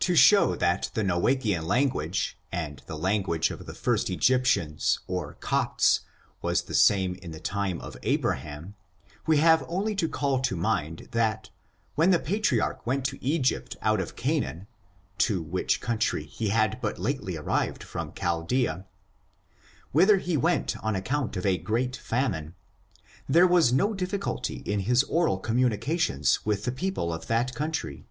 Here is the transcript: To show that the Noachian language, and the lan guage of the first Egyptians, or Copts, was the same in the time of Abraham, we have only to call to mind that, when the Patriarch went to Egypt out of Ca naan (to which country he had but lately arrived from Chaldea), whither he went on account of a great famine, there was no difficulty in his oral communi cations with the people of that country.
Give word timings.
To 0.00 0.16
show 0.16 0.56
that 0.56 0.90
the 0.94 1.04
Noachian 1.04 1.64
language, 1.64 2.36
and 2.50 2.82
the 2.86 2.98
lan 2.98 3.22
guage 3.22 3.52
of 3.52 3.66
the 3.66 3.72
first 3.72 4.10
Egyptians, 4.10 4.98
or 5.06 5.34
Copts, 5.34 6.00
was 6.42 6.62
the 6.62 6.74
same 6.74 7.14
in 7.14 7.30
the 7.30 7.38
time 7.38 7.80
of 7.80 7.96
Abraham, 8.02 8.74
we 9.28 9.36
have 9.36 9.64
only 9.68 9.94
to 9.94 10.08
call 10.08 10.40
to 10.40 10.56
mind 10.56 11.06
that, 11.12 11.50
when 11.94 12.10
the 12.10 12.18
Patriarch 12.18 12.84
went 12.84 13.04
to 13.04 13.24
Egypt 13.24 13.76
out 13.80 14.00
of 14.00 14.16
Ca 14.16 14.40
naan 14.40 14.66
(to 15.18 15.40
which 15.40 15.80
country 15.80 16.24
he 16.24 16.48
had 16.48 16.80
but 16.80 16.98
lately 16.98 17.36
arrived 17.36 17.84
from 17.84 18.12
Chaldea), 18.12 18.86
whither 19.92 20.16
he 20.16 20.36
went 20.36 20.76
on 20.82 20.96
account 20.96 21.36
of 21.36 21.46
a 21.46 21.58
great 21.58 21.94
famine, 21.96 22.56
there 23.28 23.46
was 23.46 23.72
no 23.72 23.94
difficulty 23.94 24.64
in 24.66 24.80
his 24.80 25.04
oral 25.04 25.40
communi 25.40 25.78
cations 25.78 26.44
with 26.44 26.64
the 26.64 26.72
people 26.72 27.14
of 27.14 27.28
that 27.28 27.54
country. 27.54 28.04